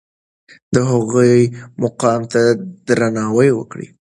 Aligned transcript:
د 0.73 0.75
هغوی 0.91 1.35
مقام 1.83 2.21
ته 2.31 2.41
درناوی 2.87 3.49
وکړئ. 3.55 3.87